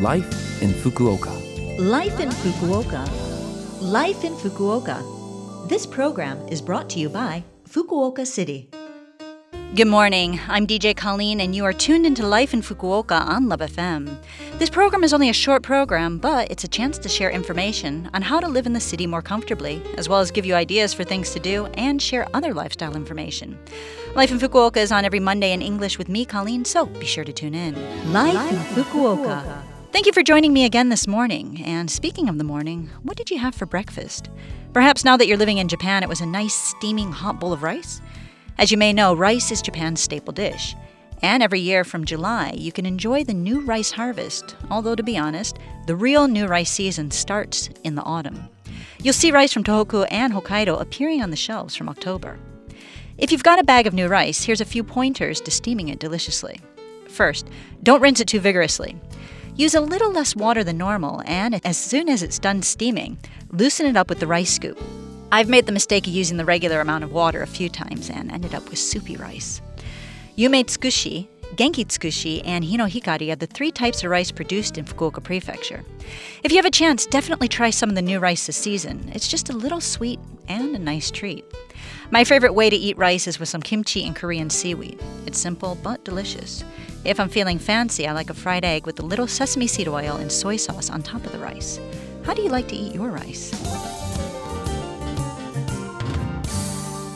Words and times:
Life 0.00 0.60
in 0.60 0.70
Fukuoka. 0.70 1.30
Life 1.78 2.18
in 2.18 2.28
Fukuoka. 2.28 3.08
Life 3.80 4.24
in 4.24 4.34
Fukuoka. 4.34 5.68
This 5.68 5.86
program 5.86 6.36
is 6.48 6.60
brought 6.60 6.90
to 6.90 6.98
you 6.98 7.08
by 7.08 7.44
Fukuoka 7.68 8.26
City. 8.26 8.68
Good 9.76 9.86
morning. 9.86 10.40
I'm 10.48 10.66
DJ 10.66 10.96
Colleen, 10.96 11.40
and 11.40 11.54
you 11.54 11.64
are 11.64 11.72
tuned 11.72 12.06
into 12.06 12.26
Life 12.26 12.52
in 12.52 12.60
Fukuoka 12.60 13.24
on 13.24 13.48
Love 13.48 13.60
FM. 13.60 14.16
This 14.58 14.68
program 14.68 15.04
is 15.04 15.12
only 15.12 15.28
a 15.28 15.32
short 15.32 15.62
program, 15.62 16.18
but 16.18 16.50
it's 16.50 16.64
a 16.64 16.68
chance 16.68 16.98
to 16.98 17.08
share 17.08 17.30
information 17.30 18.10
on 18.14 18.22
how 18.22 18.40
to 18.40 18.48
live 18.48 18.66
in 18.66 18.72
the 18.72 18.80
city 18.80 19.06
more 19.06 19.22
comfortably, 19.22 19.80
as 19.96 20.08
well 20.08 20.18
as 20.18 20.32
give 20.32 20.44
you 20.44 20.56
ideas 20.56 20.92
for 20.92 21.04
things 21.04 21.32
to 21.34 21.38
do 21.38 21.66
and 21.74 22.02
share 22.02 22.26
other 22.34 22.52
lifestyle 22.52 22.96
information. 22.96 23.56
Life 24.16 24.32
in 24.32 24.40
Fukuoka 24.40 24.78
is 24.78 24.90
on 24.90 25.04
every 25.04 25.20
Monday 25.20 25.52
in 25.52 25.62
English 25.62 25.98
with 25.98 26.08
me, 26.08 26.24
Colleen, 26.24 26.64
so 26.64 26.86
be 26.86 27.06
sure 27.06 27.24
to 27.24 27.32
tune 27.32 27.54
in. 27.54 27.74
Life 28.12 28.50
in 28.50 28.58
Fukuoka. 28.74 29.73
Thank 29.94 30.06
you 30.06 30.12
for 30.12 30.24
joining 30.24 30.52
me 30.52 30.64
again 30.64 30.88
this 30.88 31.06
morning. 31.06 31.62
And 31.64 31.88
speaking 31.88 32.28
of 32.28 32.36
the 32.36 32.42
morning, 32.42 32.90
what 33.04 33.16
did 33.16 33.30
you 33.30 33.38
have 33.38 33.54
for 33.54 33.64
breakfast? 33.64 34.28
Perhaps 34.72 35.04
now 35.04 35.16
that 35.16 35.28
you're 35.28 35.36
living 35.36 35.58
in 35.58 35.68
Japan, 35.68 36.02
it 36.02 36.08
was 36.08 36.20
a 36.20 36.26
nice 36.26 36.52
steaming 36.52 37.12
hot 37.12 37.38
bowl 37.38 37.52
of 37.52 37.62
rice? 37.62 38.00
As 38.58 38.72
you 38.72 38.76
may 38.76 38.92
know, 38.92 39.14
rice 39.14 39.52
is 39.52 39.62
Japan's 39.62 40.00
staple 40.00 40.32
dish. 40.32 40.74
And 41.22 41.44
every 41.44 41.60
year 41.60 41.84
from 41.84 42.04
July, 42.04 42.54
you 42.56 42.72
can 42.72 42.86
enjoy 42.86 43.22
the 43.22 43.34
new 43.34 43.60
rice 43.60 43.92
harvest, 43.92 44.56
although 44.68 44.96
to 44.96 45.04
be 45.04 45.16
honest, 45.16 45.60
the 45.86 45.94
real 45.94 46.26
new 46.26 46.46
rice 46.46 46.72
season 46.72 47.12
starts 47.12 47.68
in 47.84 47.94
the 47.94 48.02
autumn. 48.02 48.48
You'll 49.00 49.14
see 49.14 49.30
rice 49.30 49.52
from 49.52 49.62
Tohoku 49.62 50.08
and 50.10 50.32
Hokkaido 50.32 50.80
appearing 50.80 51.22
on 51.22 51.30
the 51.30 51.36
shelves 51.36 51.76
from 51.76 51.88
October. 51.88 52.36
If 53.16 53.30
you've 53.30 53.44
got 53.44 53.60
a 53.60 53.64
bag 53.64 53.86
of 53.86 53.94
new 53.94 54.08
rice, 54.08 54.42
here's 54.42 54.60
a 54.60 54.64
few 54.64 54.82
pointers 54.82 55.40
to 55.42 55.52
steaming 55.52 55.88
it 55.88 56.00
deliciously. 56.00 56.58
First, 57.06 57.46
don't 57.84 58.02
rinse 58.02 58.18
it 58.18 58.26
too 58.26 58.40
vigorously. 58.40 59.00
Use 59.56 59.76
a 59.76 59.80
little 59.80 60.10
less 60.10 60.34
water 60.34 60.64
than 60.64 60.76
normal, 60.78 61.22
and 61.26 61.64
as 61.64 61.76
soon 61.76 62.08
as 62.08 62.24
it's 62.24 62.40
done 62.40 62.60
steaming, 62.60 63.16
loosen 63.52 63.86
it 63.86 63.96
up 63.96 64.08
with 64.08 64.18
the 64.18 64.26
rice 64.26 64.52
scoop. 64.52 64.76
I've 65.30 65.48
made 65.48 65.66
the 65.66 65.72
mistake 65.72 66.08
of 66.08 66.12
using 66.12 66.38
the 66.38 66.44
regular 66.44 66.80
amount 66.80 67.04
of 67.04 67.12
water 67.12 67.40
a 67.40 67.46
few 67.46 67.68
times 67.68 68.10
and 68.10 68.32
ended 68.32 68.52
up 68.52 68.68
with 68.68 68.80
soupy 68.80 69.16
rice. 69.16 69.62
Yume 70.36 70.64
tsukushi, 70.64 71.28
Genki 71.54 71.86
tsukushi, 71.86 72.42
and 72.44 72.64
hinohikari 72.64 73.30
are 73.30 73.36
the 73.36 73.46
three 73.46 73.70
types 73.70 74.02
of 74.02 74.10
rice 74.10 74.32
produced 74.32 74.76
in 74.76 74.86
Fukuoka 74.86 75.22
Prefecture. 75.22 75.84
If 76.42 76.50
you 76.50 76.58
have 76.58 76.64
a 76.64 76.70
chance, 76.70 77.06
definitely 77.06 77.46
try 77.46 77.70
some 77.70 77.88
of 77.88 77.94
the 77.94 78.02
new 78.02 78.18
rice 78.18 78.46
this 78.48 78.56
season. 78.56 79.08
It's 79.14 79.28
just 79.28 79.50
a 79.50 79.56
little 79.56 79.80
sweet 79.80 80.18
and 80.48 80.74
a 80.74 80.80
nice 80.80 81.12
treat. 81.12 81.44
My 82.10 82.22
favorite 82.22 82.54
way 82.54 82.68
to 82.68 82.76
eat 82.76 82.98
rice 82.98 83.26
is 83.26 83.40
with 83.40 83.48
some 83.48 83.62
kimchi 83.62 84.04
and 84.04 84.14
Korean 84.14 84.50
seaweed. 84.50 85.02
It's 85.26 85.38
simple 85.38 85.78
but 85.82 86.04
delicious. 86.04 86.62
If 87.04 87.18
I'm 87.18 87.30
feeling 87.30 87.58
fancy, 87.58 88.06
I 88.06 88.12
like 88.12 88.30
a 88.30 88.34
fried 88.34 88.64
egg 88.64 88.86
with 88.86 89.00
a 89.00 89.04
little 89.04 89.26
sesame 89.26 89.66
seed 89.66 89.88
oil 89.88 90.16
and 90.16 90.30
soy 90.30 90.56
sauce 90.56 90.90
on 90.90 91.02
top 91.02 91.24
of 91.24 91.32
the 91.32 91.38
rice. 91.38 91.80
How 92.24 92.34
do 92.34 92.42
you 92.42 92.50
like 92.50 92.68
to 92.68 92.76
eat 92.76 92.94
your 92.94 93.08
rice? 93.08 93.52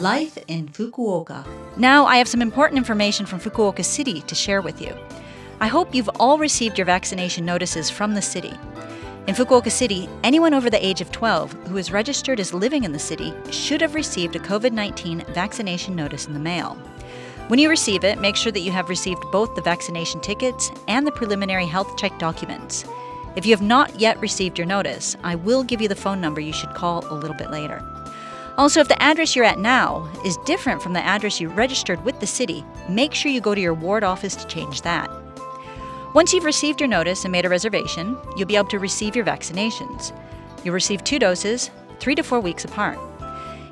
Life 0.00 0.36
in 0.48 0.68
Fukuoka. 0.68 1.46
Now, 1.76 2.06
I 2.06 2.16
have 2.16 2.26
some 2.26 2.42
important 2.42 2.76
information 2.76 3.24
from 3.24 3.38
Fukuoka 3.38 3.84
City 3.84 4.20
to 4.22 4.34
share 4.34 4.60
with 4.60 4.80
you. 4.82 4.96
I 5.60 5.68
hope 5.68 5.94
you've 5.94 6.10
all 6.18 6.38
received 6.38 6.76
your 6.76 6.86
vaccination 6.86 7.44
notices 7.44 7.88
from 7.88 8.14
the 8.14 8.22
city. 8.22 8.52
In 9.28 9.36
Fukuoka 9.36 9.70
City, 9.70 10.08
anyone 10.24 10.52
over 10.52 10.68
the 10.68 10.84
age 10.84 11.00
of 11.00 11.12
12 11.12 11.52
who 11.68 11.76
is 11.76 11.92
registered 11.92 12.40
as 12.40 12.52
living 12.52 12.82
in 12.82 12.90
the 12.90 12.98
city 12.98 13.32
should 13.52 13.80
have 13.80 13.94
received 13.94 14.34
a 14.34 14.40
COVID 14.40 14.72
19 14.72 15.24
vaccination 15.28 15.94
notice 15.94 16.26
in 16.26 16.32
the 16.32 16.40
mail. 16.40 16.74
When 17.46 17.60
you 17.60 17.70
receive 17.70 18.02
it, 18.02 18.18
make 18.18 18.34
sure 18.34 18.50
that 18.50 18.60
you 18.62 18.72
have 18.72 18.88
received 18.88 19.22
both 19.30 19.54
the 19.54 19.62
vaccination 19.62 20.20
tickets 20.20 20.72
and 20.88 21.06
the 21.06 21.12
preliminary 21.12 21.66
health 21.66 21.96
check 21.96 22.18
documents. 22.18 22.84
If 23.36 23.46
you 23.46 23.52
have 23.52 23.62
not 23.62 24.00
yet 24.00 24.20
received 24.20 24.58
your 24.58 24.66
notice, 24.66 25.16
I 25.22 25.36
will 25.36 25.62
give 25.62 25.80
you 25.80 25.86
the 25.86 25.94
phone 25.94 26.20
number 26.20 26.40
you 26.40 26.52
should 26.52 26.74
call 26.74 27.06
a 27.08 27.14
little 27.14 27.36
bit 27.36 27.52
later. 27.52 27.80
Also, 28.58 28.80
if 28.80 28.88
the 28.88 29.00
address 29.00 29.36
you're 29.36 29.44
at 29.44 29.60
now 29.60 30.10
is 30.24 30.36
different 30.38 30.82
from 30.82 30.94
the 30.94 31.04
address 31.04 31.40
you 31.40 31.48
registered 31.48 32.04
with 32.04 32.18
the 32.18 32.26
city, 32.26 32.64
make 32.88 33.14
sure 33.14 33.30
you 33.30 33.40
go 33.40 33.54
to 33.54 33.60
your 33.60 33.72
ward 33.72 34.02
office 34.02 34.34
to 34.34 34.46
change 34.48 34.82
that. 34.82 35.08
Once 36.14 36.34
you've 36.34 36.44
received 36.44 36.78
your 36.78 36.88
notice 36.88 37.24
and 37.24 37.32
made 37.32 37.46
a 37.46 37.48
reservation, 37.48 38.18
you'll 38.36 38.46
be 38.46 38.56
able 38.56 38.68
to 38.68 38.78
receive 38.78 39.16
your 39.16 39.24
vaccinations. 39.24 40.12
You'll 40.62 40.74
receive 40.74 41.02
two 41.02 41.18
doses, 41.18 41.70
three 42.00 42.14
to 42.14 42.22
four 42.22 42.38
weeks 42.38 42.66
apart. 42.66 42.98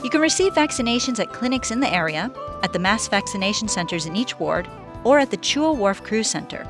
You 0.03 0.09
can 0.09 0.23
receive 0.23 0.55
vaccinations 0.55 1.21
at 1.21 1.35
clinics 1.35 1.71
in 1.71 1.81
the 1.81 1.93
area, 1.93 2.31
at 2.63 2.73
the 2.73 2.79
mass 2.79 3.09
vaccination 3.09 3.69
centers 3.69 4.07
in 4.07 4.17
each 4.17 4.41
ward, 4.41 4.67
or 5.05 5.19
at 5.19 5.31
the 5.31 5.37
Chuo 5.37 5.77
Wharf 5.77 6.03
Cruise 6.03 6.31
Center. 6.31 6.67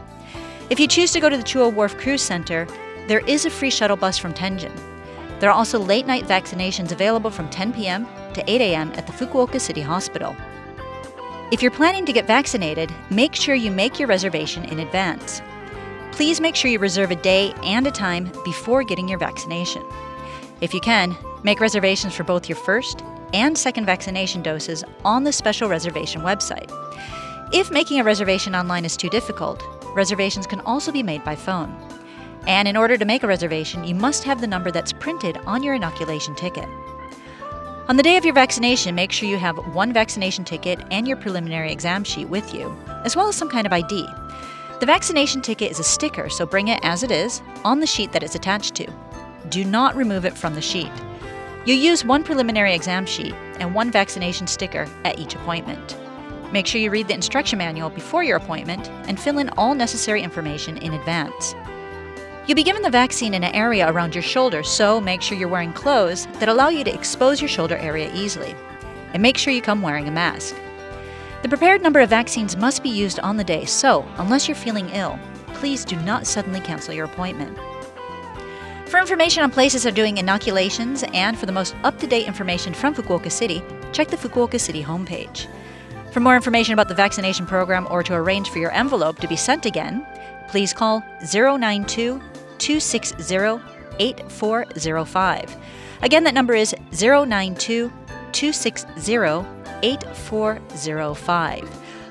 If 0.70 0.80
you 0.80 0.88
choose 0.88 1.12
to 1.12 1.20
go 1.20 1.28
to 1.28 1.36
the 1.36 1.44
Chuo 1.44 1.72
Wharf 1.72 1.97
Cruise 1.97 2.22
Center, 2.22 2.66
there 3.06 3.20
is 3.20 3.47
a 3.47 3.50
free 3.50 3.70
shuttle 3.70 3.97
bus 3.97 4.19
from 4.19 4.34
Tenjin. 4.34 4.76
There 5.38 5.50
are 5.50 5.56
also 5.56 5.78
late 5.78 6.06
night 6.06 6.25
vaccinations 6.25 6.91
available 6.91 7.30
from 7.30 7.48
10 7.48 7.75
p.m. 7.75 8.09
to 8.34 8.50
8 8.50 8.60
a.m. 8.60 8.91
at 8.97 9.06
the 9.06 9.12
Fukuoka 9.12 9.60
City 9.60 9.82
Hospital. 9.82 10.34
If 11.53 11.62
you're 11.62 11.70
planning 11.70 12.06
to 12.06 12.12
get 12.12 12.26
vaccinated, 12.26 12.92
make 13.09 13.36
sure 13.36 13.54
you 13.54 13.70
make 13.70 14.00
your 14.00 14.09
reservation 14.09 14.64
in 14.64 14.80
advance. 14.80 15.42
Please 16.12 16.41
make 16.41 16.54
sure 16.54 16.71
you 16.71 16.78
reserve 16.78 17.10
a 17.10 17.16
day 17.16 17.53
and 17.62 17.87
a 17.87 17.91
time 17.91 18.31
before 18.44 18.82
getting 18.82 19.09
your 19.09 19.19
vaccination. 19.19 19.82
If 20.60 20.75
you 20.75 20.81
can, 20.81 21.16
make 21.44 21.60
reservations 21.60 22.15
for 22.15 22.25
both 22.25 22.48
your 22.48 22.56
first 22.56 23.03
and 23.32 23.56
second 23.56 23.87
vaccination 23.87 24.43
doses 24.43 24.84
on 25.04 25.25
the 25.25 25.32
special 25.32 25.69
reservation 25.69 26.22
website. 26.22 26.71
If 27.53 27.71
making 27.71 28.00
a 28.00 28.04
reservation 28.04 28.54
online 28.54 28.84
is 28.84 28.97
too 28.97 29.09
difficult, 29.09 29.62
reservations 29.94 30.47
can 30.47 30.60
also 30.60 30.93
be 30.93 31.03
made 31.03 31.25
by 31.25 31.37
phone. 31.37 31.75
And 32.47 32.69
in 32.69 32.77
order 32.77 32.97
to 32.97 33.04
make 33.04 33.22
a 33.22 33.27
reservation, 33.28 33.84
you 33.84 33.94
must 33.94 34.25
have 34.25 34.41
the 34.41 34.47
number 34.47 34.71
that's 34.71 34.92
printed 34.92 35.38
on 35.47 35.62
your 35.62 35.75
inoculation 35.75 36.34
ticket. 36.34 36.69
On 37.88 37.97
the 37.97 38.03
day 38.03 38.16
of 38.16 38.25
your 38.25 38.34
vaccination, 38.34 38.94
make 38.94 39.10
sure 39.10 39.28
you 39.28 39.37
have 39.37 39.56
one 39.75 39.92
vaccination 39.92 40.44
ticket 40.44 40.78
and 40.91 41.09
your 41.09 41.16
preliminary 41.16 41.72
exam 41.72 42.04
sheet 42.04 42.28
with 42.28 42.54
you, 42.54 42.77
as 43.04 43.16
well 43.16 43.28
as 43.28 43.37
some 43.37 43.48
kind 43.48 43.66
of 43.66 43.72
ID. 43.72 44.06
The 44.80 44.86
vaccination 44.86 45.42
ticket 45.42 45.70
is 45.70 45.78
a 45.78 45.84
sticker, 45.84 46.30
so 46.30 46.46
bring 46.46 46.68
it 46.68 46.80
as 46.82 47.02
it 47.02 47.10
is 47.10 47.42
on 47.66 47.80
the 47.80 47.86
sheet 47.86 48.12
that 48.12 48.22
it's 48.22 48.34
attached 48.34 48.74
to. 48.76 48.91
Do 49.50 49.62
not 49.62 49.94
remove 49.94 50.24
it 50.24 50.38
from 50.38 50.54
the 50.54 50.62
sheet. 50.62 50.91
You 51.66 51.74
use 51.74 52.02
one 52.02 52.24
preliminary 52.24 52.74
exam 52.74 53.04
sheet 53.04 53.34
and 53.58 53.74
one 53.74 53.91
vaccination 53.91 54.46
sticker 54.46 54.88
at 55.04 55.18
each 55.18 55.34
appointment. 55.34 55.98
Make 56.50 56.66
sure 56.66 56.80
you 56.80 56.91
read 56.91 57.08
the 57.08 57.14
instruction 57.14 57.58
manual 57.58 57.91
before 57.91 58.24
your 58.24 58.38
appointment 58.38 58.88
and 59.06 59.20
fill 59.20 59.36
in 59.36 59.50
all 59.50 59.74
necessary 59.74 60.22
information 60.22 60.78
in 60.78 60.94
advance. 60.94 61.54
You'll 62.47 62.56
be 62.56 62.62
given 62.62 62.80
the 62.80 62.88
vaccine 62.88 63.34
in 63.34 63.44
an 63.44 63.54
area 63.54 63.86
around 63.92 64.14
your 64.14 64.22
shoulder, 64.22 64.62
so 64.62 64.98
make 64.98 65.20
sure 65.20 65.36
you're 65.36 65.47
wearing 65.47 65.74
clothes 65.74 66.24
that 66.38 66.48
allow 66.48 66.70
you 66.70 66.84
to 66.84 66.94
expose 66.94 67.42
your 67.42 67.48
shoulder 67.48 67.76
area 67.76 68.10
easily. 68.14 68.54
And 69.12 69.22
make 69.22 69.36
sure 69.36 69.52
you 69.52 69.60
come 69.60 69.82
wearing 69.82 70.08
a 70.08 70.10
mask. 70.10 70.56
The 71.43 71.49
prepared 71.49 71.83
number 71.83 72.01
of 72.01 72.11
vaccines 72.11 72.56
must 72.56 72.83
be 72.83 72.91
used 72.91 73.19
on 73.21 73.39
the 73.39 73.45
day, 73.45 73.65
so 73.65 74.06
unless 74.19 74.47
you're 74.47 74.55
feeling 74.55 74.91
ill, 74.91 75.19
please 75.55 75.87
do 75.87 75.97
not 76.03 76.27
suddenly 76.27 76.61
cancel 76.61 76.93
your 76.93 77.06
appointment. 77.06 77.59
For 78.87 78.99
information 78.99 79.43
on 79.43 79.51
places 79.51 79.84
that 79.84 79.93
are 79.93 79.97
doing 79.97 80.19
inoculations 80.19 81.03
and 81.15 81.39
for 81.39 81.47
the 81.47 81.53
most 81.53 81.75
up 81.83 81.99
to 82.01 82.06
date 82.06 82.27
information 82.27 82.75
from 82.75 82.95
Fukuoka 82.95 83.33
City, 83.33 83.62
check 83.93 84.09
the 84.09 84.17
Fukuoka 84.19 84.61
City 84.61 84.83
homepage. 84.83 85.47
For 86.12 86.21
more 86.21 86.37
information 86.37 86.75
about 86.75 86.89
the 86.89 86.95
vaccination 86.95 87.47
program 87.47 87.87
or 87.91 88.03
to 88.03 88.15
arrange 88.15 88.51
for 88.51 88.59
your 88.59 88.72
envelope 88.72 89.19
to 89.21 89.28
be 89.28 89.37
sent 89.37 89.65
again, 89.65 90.05
please 90.49 90.75
call 90.75 91.03
092 91.33 92.21
260 92.59 93.61
8405. 93.99 95.57
Again, 96.03 96.25
that 96.25 96.34
number 96.34 96.55
is 96.55 96.75
092 96.93 97.93
260 98.33 99.59
8405. 99.82 101.68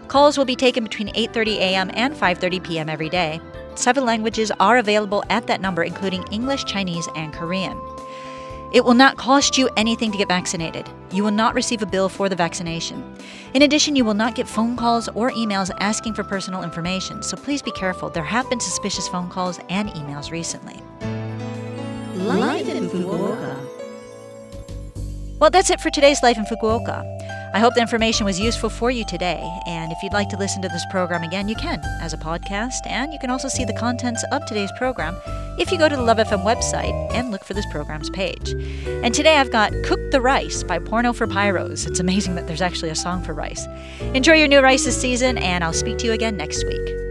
Calls 0.08 0.38
will 0.38 0.46
be 0.46 0.56
taken 0.56 0.84
between 0.84 1.10
8:30 1.10 1.58
a.m. 1.58 1.92
and 1.94 2.16
5:30 2.16 2.64
p.m. 2.64 2.90
every 2.90 3.10
day. 3.10 3.40
Seven 3.76 4.06
languages 4.06 4.52
are 4.60 4.78
available 4.78 5.24
at 5.30 5.48
that 5.48 5.62
number 5.62 5.84
including 5.84 6.24
English, 6.32 6.66
Chinese, 6.66 7.08
and 7.16 7.32
Korean. 7.32 7.80
It 8.72 8.86
will 8.86 8.94
not 8.94 9.18
cost 9.18 9.58
you 9.58 9.70
anything 9.78 10.12
to 10.12 10.18
get 10.18 10.28
vaccinated. 10.28 10.88
You 11.12 11.24
will 11.24 11.32
not 11.32 11.56
receive 11.56 11.82
a 11.82 11.88
bill 11.88 12.08
for 12.08 12.30
the 12.30 12.36
vaccination. 12.36 13.04
In 13.56 13.64
addition, 13.64 13.96
you 13.96 14.06
will 14.06 14.14
not 14.14 14.36
get 14.36 14.48
phone 14.48 14.76
calls 14.76 15.08
or 15.10 15.32
emails 15.32 15.72
asking 15.80 16.14
for 16.14 16.24
personal 16.24 16.62
information, 16.62 17.24
so 17.24 17.36
please 17.36 17.64
be 17.64 17.72
careful. 17.72 18.10
There 18.10 18.24
have 18.24 18.48
been 18.48 18.60
suspicious 18.60 19.08
phone 19.08 19.30
calls 19.30 19.60
and 19.70 19.90
emails 19.90 20.30
recently. 20.30 20.80
Life 22.16 22.70
in 22.70 22.90
Fukuoka. 22.90 23.58
Well, 25.40 25.50
that's 25.50 25.72
it 25.72 25.80
for 25.80 25.90
today's 25.90 26.22
Life 26.22 26.38
in 26.38 26.46
Fukuoka. 26.46 27.04
I 27.54 27.60
hope 27.60 27.74
the 27.74 27.82
information 27.82 28.26
was 28.26 28.40
useful 28.40 28.70
for 28.70 28.92
you 28.92 29.04
today. 29.06 29.44
And 29.66 29.92
if 29.92 30.04
you'd 30.04 30.14
like 30.14 30.30
to 30.30 30.38
listen 30.38 30.62
to 30.62 30.68
this 30.68 30.86
program 30.92 31.24
again, 31.24 31.48
you 31.48 31.56
can 31.56 31.82
as 32.02 32.14
a 32.14 32.18
podcast. 32.18 32.86
And 32.86 33.12
you 33.12 33.20
can 33.20 33.30
also 33.30 33.48
see 33.48 33.66
the 33.66 33.74
contents 33.74 34.24
of 34.32 34.46
today's 34.46 34.72
program 34.78 35.16
if 35.58 35.72
you 35.72 35.78
go 35.78 35.90
to 35.90 35.96
the 35.96 36.02
Love 36.02 36.18
FM 36.18 36.44
website 36.44 36.94
and 37.14 37.32
look 37.32 37.44
for 37.44 37.54
this 37.54 37.66
program's 37.72 38.10
page. 38.12 38.52
And 39.04 39.14
today 39.14 39.38
I've 39.38 39.52
got 39.52 39.74
Cook 39.84 40.00
the 40.12 40.22
Rice 40.22 40.64
by 40.64 40.80
Porno 40.80 41.12
for 41.12 41.28
Pyros. 41.28 41.88
It's 41.88 42.00
amazing 42.00 42.36
that 42.36 42.48
there's 42.48 42.62
actually 42.62 42.90
a 42.90 42.96
song 42.96 43.24
for 43.24 43.34
rice. 43.34 43.66
Enjoy 44.14 44.34
your 44.34 44.48
new 44.48 44.62
rice 44.62 44.86
this 44.86 45.00
season, 45.00 45.38
and 45.40 45.64
I'll 45.64 45.74
speak 45.74 45.98
to 46.00 46.06
you 46.06 46.14
again 46.14 46.38
next 46.38 46.66
week. 46.66 47.09